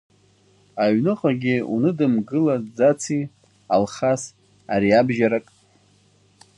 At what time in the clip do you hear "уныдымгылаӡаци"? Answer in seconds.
1.73-3.19